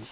[0.00, 0.06] In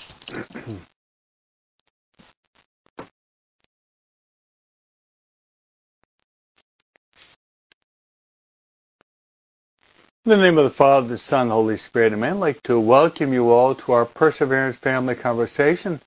[10.24, 12.34] the name of the Father, the Son, Holy Spirit, Amen.
[12.34, 15.98] I'd like to welcome you all to our Perseverance Family Conversation.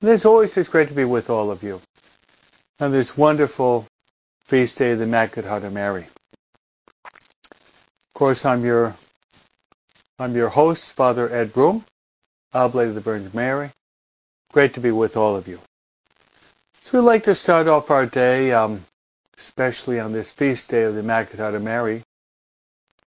[0.00, 1.80] And as always, it's great to be with all of you
[2.80, 3.86] on this wonderful
[4.46, 6.02] feast day of the Immaculate Heart of Mary.
[6.04, 6.10] Of
[8.14, 8.94] course, I'm your
[10.18, 11.84] I'm your host, Father Ed Broom,
[12.56, 13.70] Oblate of the Virgin Mary.
[14.52, 15.60] Great to be with all of you.
[16.84, 18.84] So we'd like to start off our day, um,
[19.36, 22.02] especially on this feast day of the Immaculate Mary,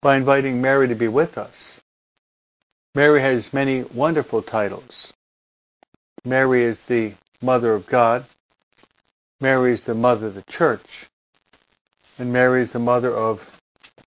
[0.01, 1.81] by inviting Mary to be with us.
[2.95, 5.11] Mary has many wonderful titles.
[6.23, 8.23] Mary is the Mother of God.
[9.41, 11.07] Mary is the Mother of the Church.
[12.17, 13.59] And Mary is the Mother of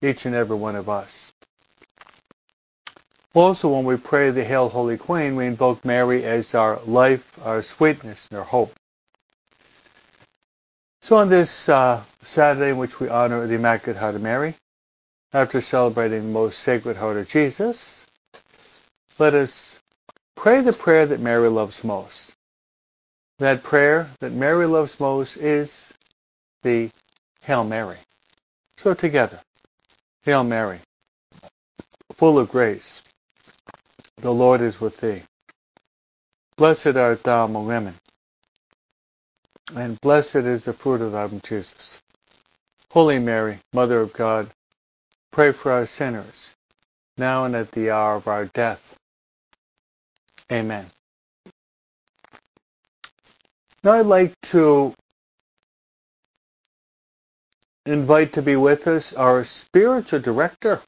[0.03, 1.32] each and every one of us.
[3.35, 7.63] Also, when we pray the Hail Holy Queen, we invoke Mary as our life, our
[7.63, 8.73] sweetness, and our hope.
[11.01, 14.55] So on this uh, Saturday in which we honor the Immaculate Heart of Mary,
[15.33, 18.05] after celebrating the most sacred heart of Jesus,
[19.17, 19.79] let us
[20.35, 22.35] pray the prayer that Mary loves most.
[23.39, 25.91] That prayer that Mary loves most is
[26.61, 26.91] the
[27.41, 27.97] Hail Mary.
[28.77, 29.39] So together,
[30.21, 30.79] Hail Mary,
[32.13, 33.01] full of grace,
[34.23, 35.23] the Lord is with thee.
[36.57, 37.95] Blessed art thou among women,
[39.75, 42.01] and blessed is the fruit of thy womb, Jesus.
[42.91, 44.49] Holy Mary, Mother of God,
[45.33, 46.53] Pray for our sinners,
[47.17, 48.95] now and at the hour of our death.
[50.51, 50.85] Amen.
[53.83, 54.93] Now I'd like to
[57.87, 60.81] invite to be with us our spiritual director.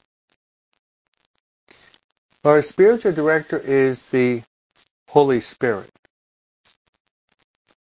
[2.46, 4.44] Our spiritual director is the
[5.10, 5.90] Holy Spirit.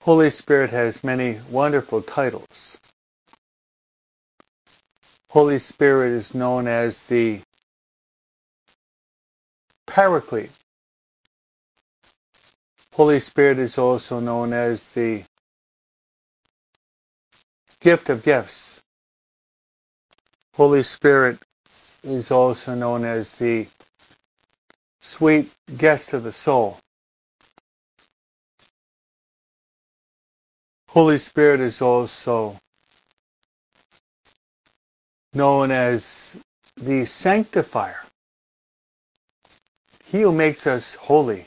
[0.00, 2.76] Holy Spirit has many wonderful titles.
[5.30, 7.40] Holy Spirit is known as the
[9.86, 10.50] Paraclete.
[12.94, 15.22] Holy Spirit is also known as the
[17.78, 18.80] gift of gifts.
[20.54, 21.38] Holy Spirit
[22.02, 23.68] is also known as the
[25.08, 26.78] sweet guest of the soul.
[30.88, 32.58] Holy Spirit is also
[35.32, 36.36] known as
[36.76, 38.00] the sanctifier.
[40.04, 41.46] He who makes us holy.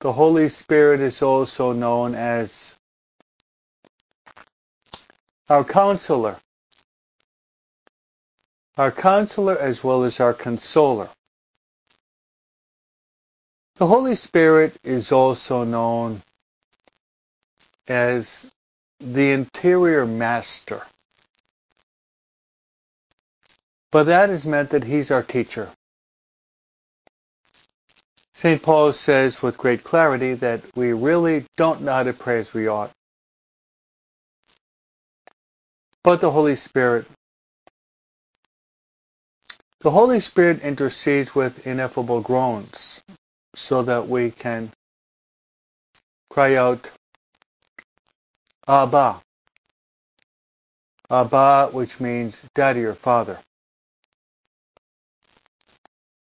[0.00, 2.76] The Holy Spirit is also known as
[5.48, 6.36] our counselor.
[8.78, 11.08] Our counselor as well as our consoler.
[13.76, 16.22] The Holy Spirit is also known
[17.88, 18.50] as
[19.00, 20.82] the interior master.
[23.90, 25.70] But that is meant that he's our teacher.
[28.34, 28.62] St.
[28.62, 32.66] Paul says with great clarity that we really don't know how to pray as we
[32.68, 32.90] ought.
[36.02, 37.06] But the Holy Spirit,
[39.82, 43.02] the Holy Spirit intercedes with ineffable groans
[43.56, 44.70] so that we can
[46.30, 46.88] cry out,
[48.68, 49.20] Abba.
[51.10, 53.40] Abba, which means daddy or father.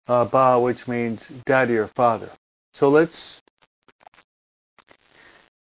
[0.07, 2.31] Abba, which means daddy or father.
[2.75, 3.43] So let's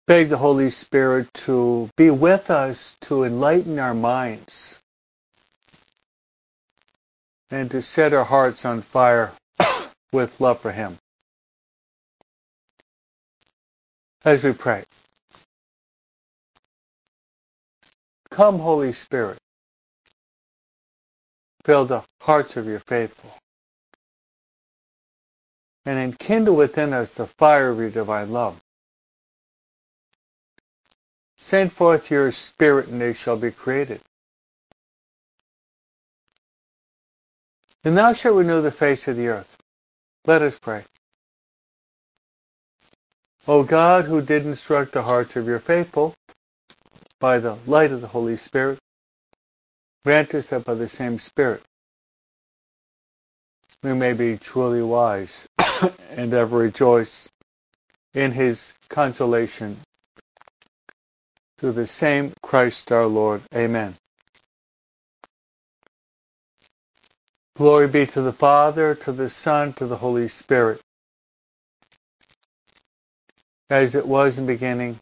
[0.07, 4.77] beg the Holy Spirit to be with us to enlighten our minds
[7.49, 9.31] and to set our hearts on fire
[10.13, 10.97] with love for Him.
[14.25, 14.83] As we pray.
[18.29, 19.37] Come, Holy Spirit.
[21.63, 23.31] Fill the hearts of your faithful.
[25.85, 28.59] And enkindle within us the fire of your divine love.
[31.37, 34.01] Send forth your Spirit, and they shall be created.
[37.87, 39.55] And thou shalt renew the face of the earth.
[40.25, 40.83] Let us pray.
[43.47, 46.13] O God, who did instruct the hearts of your faithful,
[47.21, 48.77] by the light of the Holy Spirit,
[50.03, 51.63] grant us that by the same Spirit
[53.83, 55.47] we may be truly wise
[56.09, 57.29] and ever rejoice
[58.13, 59.77] in his consolation
[61.57, 63.43] through the same Christ our Lord.
[63.55, 63.95] Amen.
[67.57, 70.79] Glory be to the Father, to the Son, to the Holy Spirit,
[73.69, 74.99] as it was in the beginning,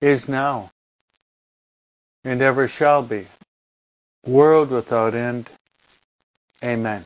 [0.00, 0.70] is now,
[2.24, 3.26] and ever shall be,
[4.26, 5.50] world without end.
[6.64, 7.04] Amen.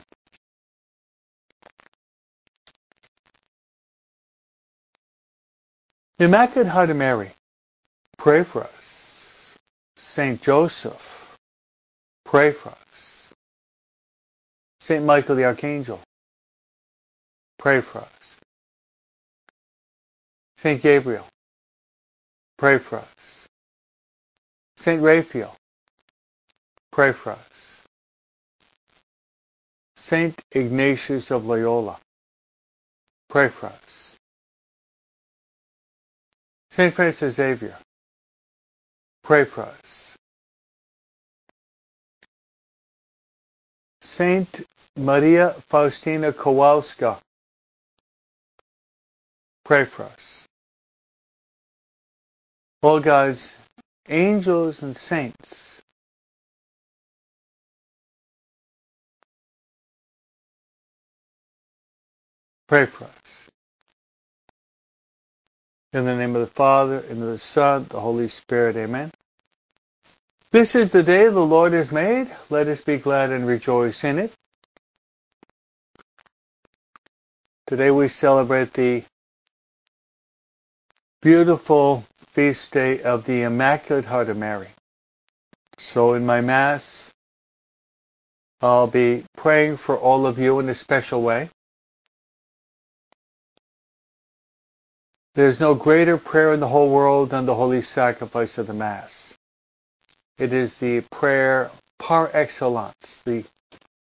[6.19, 7.31] Immaculate Heart of Mary,
[8.17, 9.57] pray for us.
[9.97, 11.37] Saint Joseph,
[12.25, 12.90] pray for us.
[14.81, 16.01] Saint Michael the Archangel,
[17.59, 18.37] pray for us.
[20.57, 21.27] Saint Gabriel,
[22.57, 23.47] pray for us.
[24.77, 25.55] Saint Raphael,
[26.91, 27.83] pray for us.
[29.97, 31.99] Saint Ignatius of Loyola,
[33.29, 34.17] pray for us.
[36.71, 37.77] Saint Francis Xavier,
[39.23, 39.90] pray for us.
[44.11, 44.63] Saint
[44.97, 47.17] Maria Faustina Kowalska,
[49.63, 50.45] pray for us.
[52.81, 53.53] All God's
[54.09, 55.81] angels and saints,
[62.67, 63.49] pray for us.
[65.93, 69.09] In the name of the Father, and of the Son, the Holy Spirit, amen.
[70.51, 72.29] This is the day the Lord has made.
[72.49, 74.33] Let us be glad and rejoice in it.
[77.67, 79.05] Today we celebrate the
[81.21, 84.67] beautiful feast day of the Immaculate Heart of Mary.
[85.77, 87.13] So in my Mass,
[88.59, 91.49] I'll be praying for all of you in a special way.
[95.33, 99.33] There's no greater prayer in the whole world than the holy sacrifice of the Mass.
[100.41, 103.45] It is the prayer par excellence, the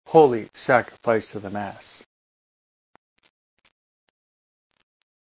[0.07, 2.05] holy sacrifice of the Mass.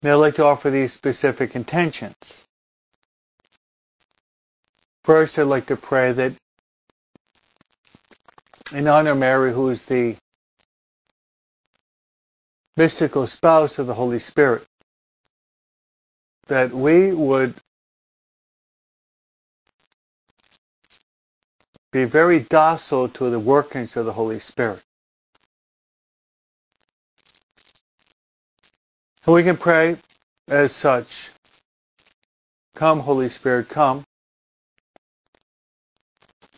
[0.00, 2.46] Now I'd like to offer these specific intentions.
[5.02, 6.34] First, I'd like to pray that
[8.72, 10.14] in honor of Mary, who is the
[12.76, 14.64] mystical spouse of the Holy Spirit,
[16.46, 17.54] that we would
[21.93, 24.81] be very docile to the workings of the Holy Spirit.
[29.27, 29.99] And we can pray
[30.49, 31.31] as such.
[32.75, 34.05] Come, Holy Spirit, come.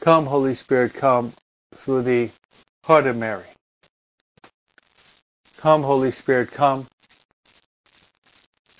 [0.00, 1.32] Come, Holy Spirit, come
[1.74, 2.30] through the
[2.84, 3.44] heart of Mary.
[5.56, 6.86] Come, Holy Spirit, come.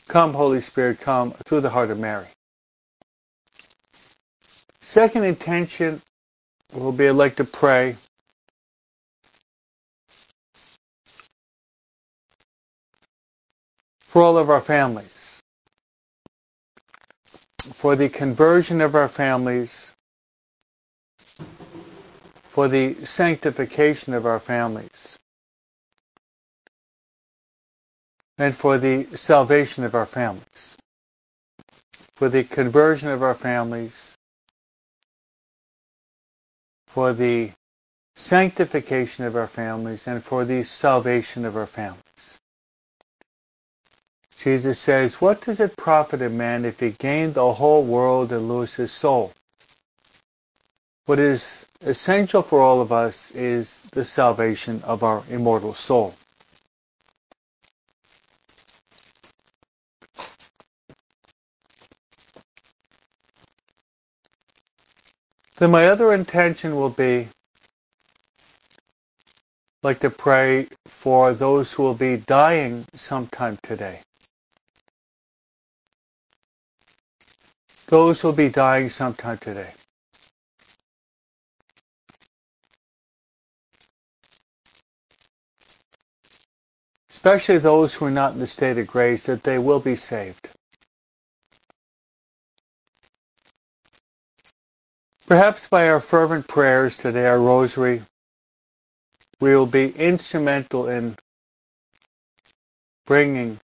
[0.06, 2.26] Come, Holy Spirit, come through the heart of Mary.
[4.82, 6.00] Second intention
[6.74, 7.96] will be like to pray.
[14.08, 15.40] For all of our families,
[17.74, 19.92] for the conversion of our families,
[22.50, 25.18] for the sanctification of our families,
[28.38, 30.76] and for the salvation of our families,
[32.16, 34.14] for the conversion of our families,
[36.94, 37.50] for the
[38.14, 42.38] sanctification of our families, and for the salvation of our families.
[44.38, 48.48] Jesus says, What does it profit a man if he gain the whole world and
[48.48, 49.32] lose his soul?
[51.06, 56.14] What is essential for all of us is the salvation of our immortal soul.
[65.56, 67.28] Then my other intention will be
[69.84, 74.00] like to pray for those who will be dying sometime today.
[77.86, 79.70] Those who will be dying sometime today.
[87.10, 90.48] Especially those who are not in the state of grace, that they will be saved.
[95.26, 98.02] Perhaps by our fervent prayers today, our rosary,
[99.40, 101.16] we will be instrumental in
[103.06, 103.58] bringing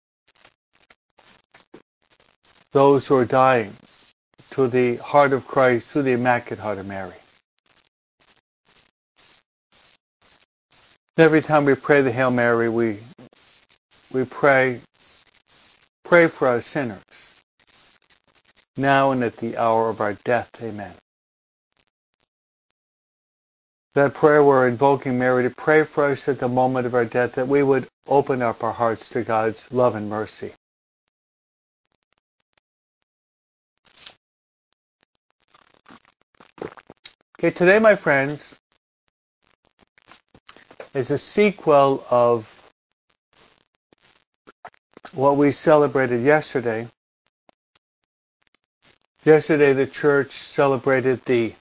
[2.73, 3.75] those who are dying
[4.51, 7.15] to the heart of Christ through the Immaculate Heart of Mary.
[11.19, 12.99] Every time we pray the Hail Mary, we
[14.13, 14.81] we pray
[16.05, 17.37] pray for our sinners,
[18.79, 20.51] now and at the hour of our death.
[20.63, 20.95] Amen.
[23.95, 27.33] That prayer we're invoking Mary to pray for us at the moment of our death,
[27.35, 30.53] that we would open up our hearts to God's love and mercy.
[37.39, 38.59] Okay, today, my friends,
[40.95, 42.49] is a sequel of
[45.15, 46.87] what we celebrated yesterday.
[49.25, 51.55] Yesterday, the church celebrated the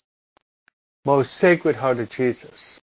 [1.10, 2.80] most sacred heart of Jesus.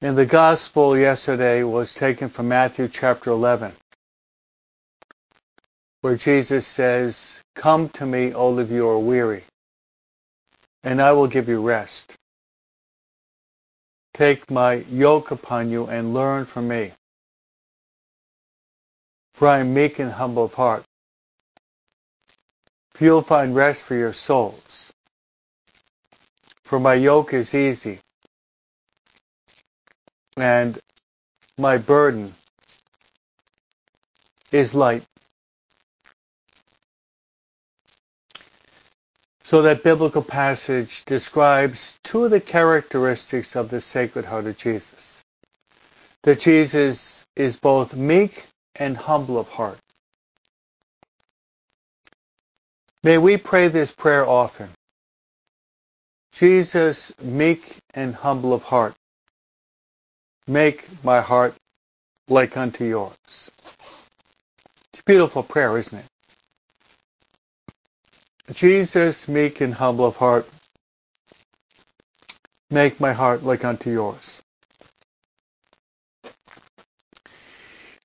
[0.00, 3.72] And the gospel yesterday was taken from Matthew chapter 11,
[6.02, 9.42] where Jesus says, Come to me, all of you who are weary,
[10.84, 12.14] and I will give you rest.
[14.14, 16.92] Take my yoke upon you and learn from me.
[19.34, 20.84] For I am meek and humble of heart.
[23.00, 24.91] You'll find rest for your souls.
[26.72, 27.98] For my yoke is easy,
[30.38, 30.80] and
[31.58, 32.32] my burden
[34.50, 35.04] is light.
[39.44, 45.22] So that biblical passage describes two of the characteristics of the Sacred Heart of Jesus.
[46.22, 49.78] That Jesus is both meek and humble of heart.
[53.02, 54.70] May we pray this prayer often.
[56.32, 58.94] Jesus, meek and humble of heart,
[60.46, 61.54] make my heart
[62.28, 63.16] like unto yours.
[64.92, 66.06] It's a beautiful prayer, isn't it?
[68.54, 70.48] Jesus, meek and humble of heart,
[72.70, 74.40] make my heart like unto yours.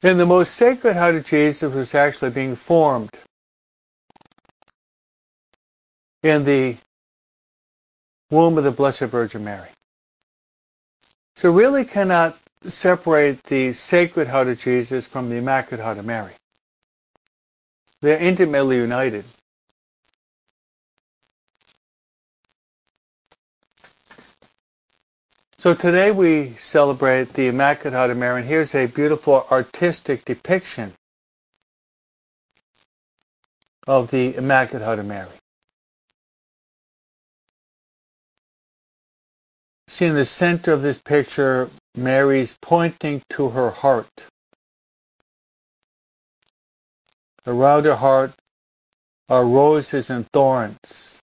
[0.03, 3.11] And the most sacred heart of Jesus was actually being formed
[6.23, 6.77] in the
[8.29, 9.69] womb of the Blessed Virgin Mary.
[11.37, 16.33] So really cannot separate the Sacred Heart of Jesus from the Immaculate Heart of Mary.
[18.01, 19.25] They're intimately united.
[25.59, 30.93] So today we celebrate the Immaculate Heart of Mary, and here's a beautiful artistic depiction
[33.87, 35.29] of the Immaculate Heart of Mary.
[39.97, 44.25] See in the center of this picture, Mary's pointing to her heart.
[47.47, 48.31] Around her heart
[49.27, 51.19] are roses and thorns.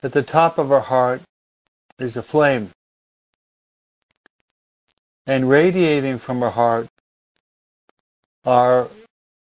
[0.00, 1.22] At the top of her heart
[1.98, 2.70] is a flame.
[5.26, 6.86] And radiating from her heart
[8.44, 8.88] are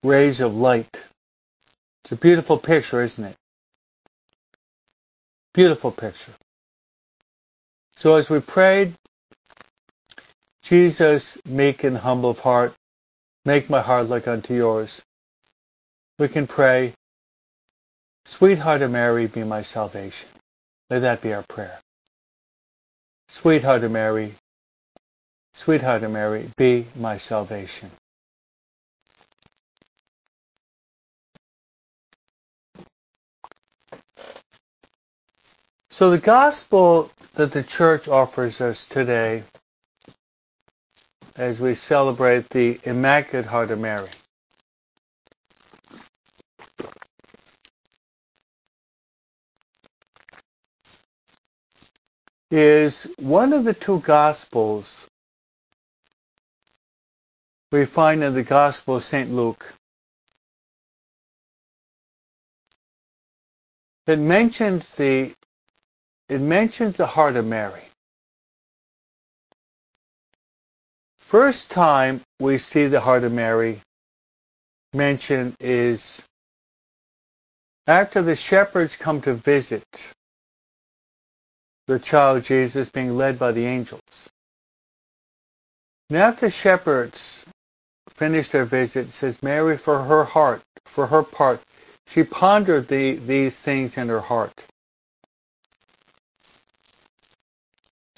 [0.04, 1.02] rays of light.
[2.04, 3.36] It's a beautiful picture, isn't it?
[5.52, 6.34] Beautiful picture.
[8.02, 8.94] So as we prayed,
[10.64, 12.75] Jesus, meek and humble of heart,
[13.44, 15.00] make my heart like unto yours.
[16.18, 16.94] We can pray,
[18.25, 20.28] Sweetheart of Mary, be my salvation.
[20.90, 21.78] May that be our prayer.
[23.28, 24.35] Sweetheart of Mary,
[25.54, 27.92] Sweetheart of Mary, be my salvation.
[35.92, 39.42] So the gospel that the church offers us today
[41.37, 44.08] as we celebrate the Immaculate Heart of Mary
[52.50, 55.06] is one of the two gospels
[57.70, 59.30] we find in the Gospel of St.
[59.30, 59.75] Luke.
[64.06, 65.32] that mentions the
[66.29, 67.83] it mentions the heart of Mary.
[71.19, 73.81] First time we see the heart of Mary
[74.93, 76.23] mentioned is
[77.87, 79.85] after the shepherds come to visit
[81.87, 84.29] the child Jesus being led by the angels.
[86.11, 87.45] And after the shepherds
[88.11, 91.61] finish their visit, says Mary for her heart, for her part,
[92.07, 94.52] she pondered the, these things in her heart.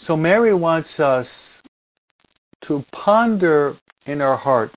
[0.05, 1.63] So Mary wants us
[2.61, 4.71] to ponder in our heart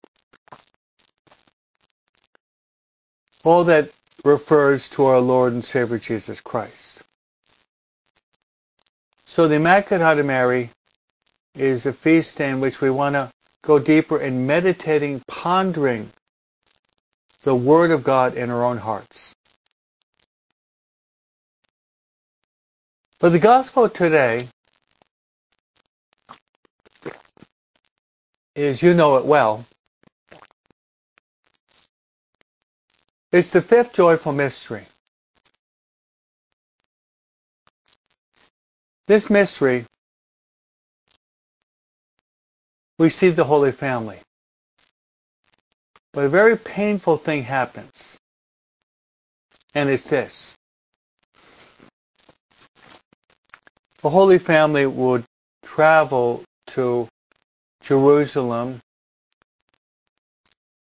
[3.43, 3.91] all that
[4.23, 7.01] refers to our Lord and Savior Jesus Christ.
[9.25, 10.69] So the Immaculate Heart of Mary
[11.55, 13.29] is a feast day in which we want to
[13.63, 16.09] go deeper in meditating, pondering
[17.41, 19.35] the Word of God in our own hearts.
[23.19, 24.47] But the gospel today
[28.57, 29.65] is, you know it well,
[33.31, 34.83] it's the fifth joyful mystery.
[39.05, 39.85] This mystery,
[42.97, 44.17] we see the Holy Family.
[46.11, 48.17] But a very painful thing happens.
[49.75, 50.55] And it's this.
[54.01, 55.25] The Holy Family would
[55.63, 57.07] travel to
[57.81, 58.81] Jerusalem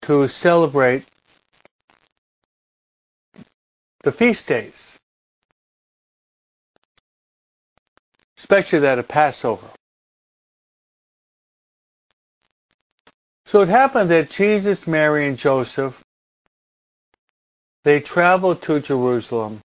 [0.02, 1.04] to celebrate
[4.02, 4.98] the feast days,
[8.38, 9.66] especially that of Passover.
[13.46, 16.02] So it happened that Jesus, Mary, and Joseph,
[17.84, 19.60] they traveled to Jerusalem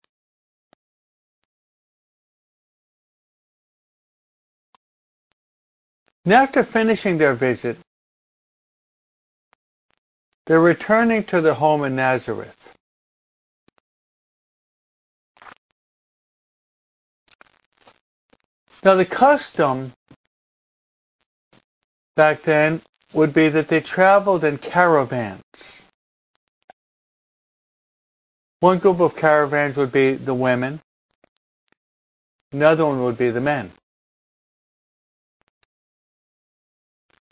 [6.29, 7.75] And after finishing their visit,
[10.45, 12.75] they're returning to their home in Nazareth.
[18.83, 19.91] Now the custom
[22.15, 22.83] back then
[23.15, 25.83] would be that they traveled in caravans.
[28.59, 30.79] One group of caravans would be the women.
[32.51, 33.71] Another one would be the men.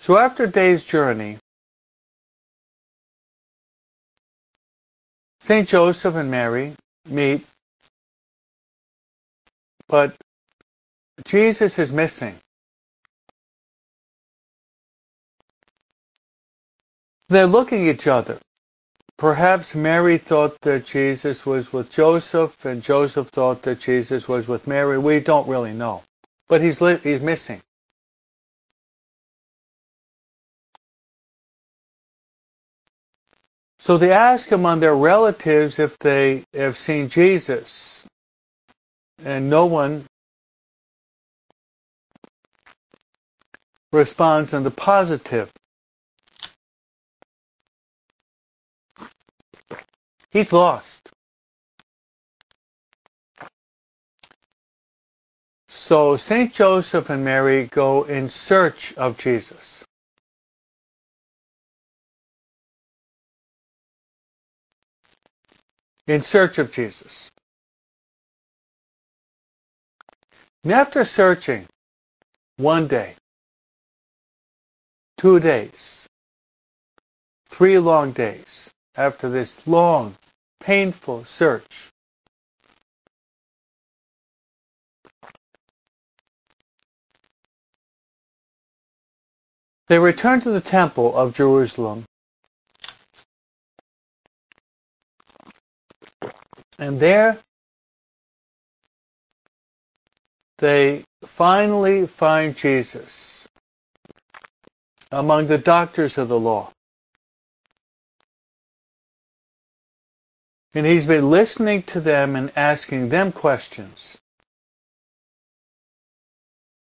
[0.08, 1.38] So after a day's journey,
[5.42, 5.68] St.
[5.68, 6.78] Joseph and Mary
[7.10, 7.46] meet,
[9.90, 10.16] but
[11.26, 12.38] Jesus is missing.
[17.28, 18.40] They're looking at each other.
[19.18, 24.68] Perhaps Mary thought that Jesus was with Joseph, and Joseph thought that Jesus was with
[24.68, 24.98] Mary.
[24.98, 26.02] We don't really know.
[26.48, 27.62] But he's, li- he's missing.
[33.88, 38.04] So they ask among their relatives if they have seen Jesus.
[39.24, 40.06] And no one
[43.94, 45.50] responds in the positive.
[50.32, 51.10] He's lost.
[55.70, 56.54] So St.
[56.54, 59.86] Joseph and Mary go in search of Jesus.
[66.08, 67.30] In search of Jesus.
[70.64, 71.68] And after searching
[72.58, 73.16] one day,
[75.18, 76.08] two days,
[77.50, 80.16] three long days, after this long,
[80.60, 81.90] painful search,
[89.88, 92.06] they returned to the temple of Jerusalem
[96.80, 97.38] and there
[100.60, 103.48] they finally find Jesus
[105.12, 106.72] among the doctors of the law.
[110.74, 114.18] And he's been listening to them and asking them questions.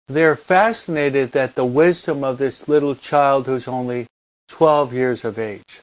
[0.08, 4.08] They're fascinated at the wisdom of this little child who's only
[4.50, 5.82] 12 years of age.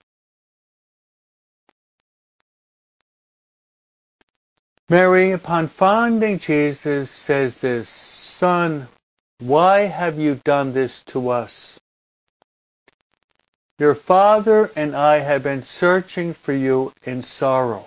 [4.90, 8.86] Mary, upon finding Jesus, says this, Son,
[9.38, 11.80] why have you done this to us?
[13.78, 17.86] Your father and I have been searching for you in sorrow.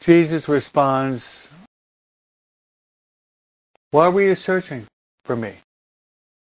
[0.00, 1.48] Jesus responds,
[3.90, 4.86] Why were you searching
[5.24, 5.54] for me?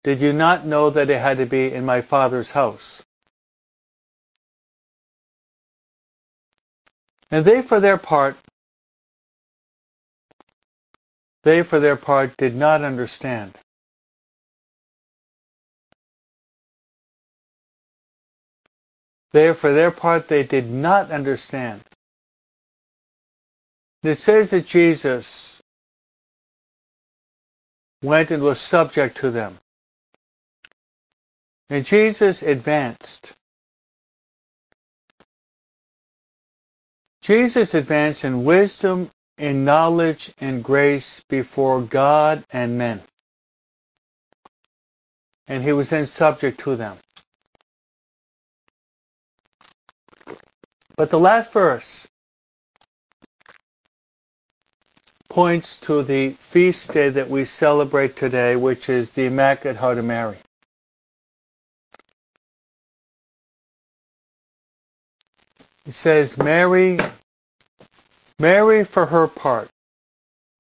[0.03, 3.03] Did you not know that it had to be in my Father's house?
[7.31, 8.37] And they, for their part,
[11.45, 13.57] they, for their part, did not understand.
[19.33, 21.83] They, for their part, they did not understand.
[24.03, 25.61] It says that Jesus
[28.03, 29.59] went and was subject to them.
[31.69, 33.33] And Jesus advanced.
[37.31, 43.01] Jesus advanced in wisdom, in knowledge, and grace before God and men.
[45.47, 46.97] And he was then subject to them.
[50.97, 52.09] But the last verse
[55.29, 60.05] points to the feast day that we celebrate today, which is the Immaculate Heart of
[60.05, 60.39] Mary.
[65.87, 66.99] It says, Mary,
[68.41, 69.69] Mary for her part,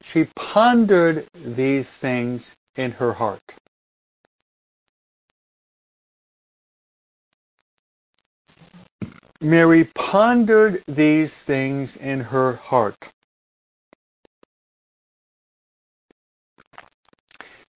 [0.02, 3.40] she pondered these things in her heart.
[9.40, 12.98] Mary pondered these things in her heart.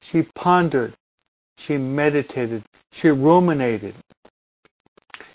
[0.02, 0.92] She pondered,
[1.56, 2.62] she meditated,
[2.92, 3.94] she ruminated.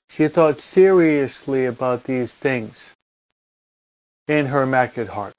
[0.09, 2.93] She thought seriously about these things
[4.29, 5.33] in her immaculate heart.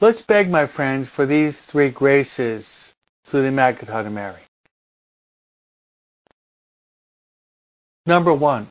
[0.00, 2.92] Let's beg, my friends, for these three graces
[3.24, 4.40] through the Immaculate Heart of Mary.
[8.06, 8.68] Number one,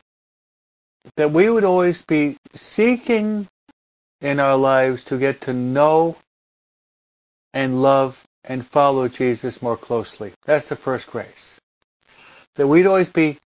[1.16, 3.46] that we would always be seeking
[4.20, 6.16] in our lives to get to know
[7.54, 10.32] and love and follow Jesus more closely.
[10.44, 11.58] That's the first grace.
[12.58, 13.38] That we'd always be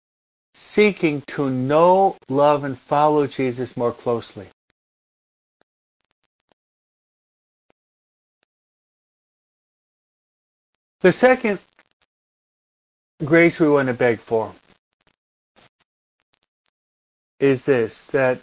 [0.53, 4.47] seeking to know, love, and follow Jesus more closely.
[11.01, 11.59] The second
[13.25, 14.53] grace we want to beg for
[17.41, 18.39] is this, that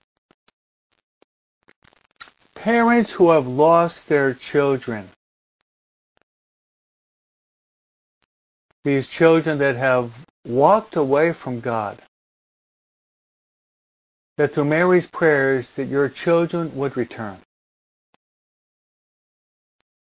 [2.54, 5.09] parents who have lost their children,
[8.85, 10.12] these children that have
[10.48, 12.00] walked away from God,
[14.38, 17.38] that through Mary's prayers that your children would return.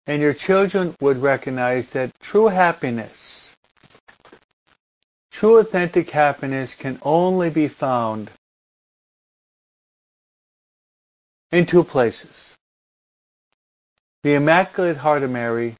[0.06, 3.54] And your children would recognize that true happiness,
[5.30, 8.30] true authentic happiness can only be found
[11.52, 12.56] in two places.
[14.22, 15.76] The Immaculate Heart of Mary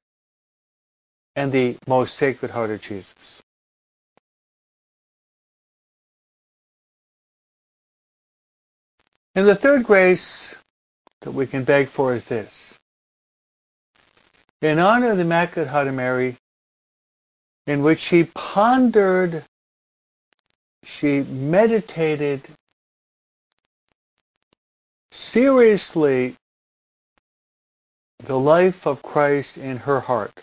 [1.35, 3.41] and the Most Sacred Heart of Jesus.
[9.35, 10.55] And the third grace
[11.21, 12.75] that we can beg for is this.
[14.61, 16.35] In honor of the Immaculate Heart of Mary,
[17.67, 19.43] in which she pondered,
[20.83, 22.41] she meditated
[25.11, 26.35] seriously
[28.23, 30.33] the life of Christ in her heart.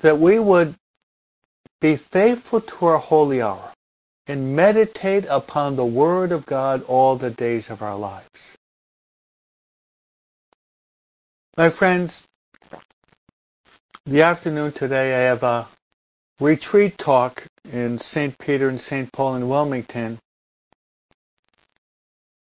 [0.00, 0.74] That we would
[1.80, 3.72] be faithful to our holy hour
[4.26, 8.56] and meditate upon the Word of God all the days of our lives.
[11.56, 12.26] My friends,
[14.04, 15.68] the afternoon today I have a
[16.40, 18.36] retreat talk in St.
[18.38, 19.10] Peter and St.
[19.12, 20.18] Paul in Wilmington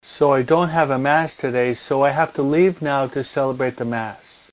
[0.08, 3.76] so I don't have a Mass today, so I have to leave now to celebrate
[3.76, 4.52] the Mass.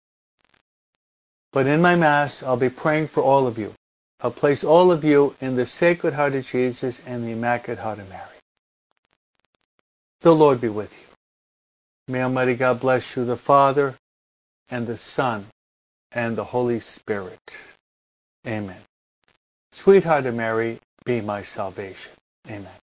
[1.53, 3.75] But in my Mass, I'll be praying for all of you.
[4.23, 7.99] I'll place all of you in the Sacred Heart of Jesus and the Immaculate Heart
[7.99, 8.23] of Mary.
[10.21, 12.13] The Lord be with you.
[12.13, 13.97] May Almighty God bless you, the Father,
[14.71, 15.47] and the Son,
[16.13, 17.41] and the Holy Spirit.
[18.47, 18.81] Amen.
[19.73, 22.13] Sweetheart of Mary, be my salvation.
[22.49, 22.82] Amen.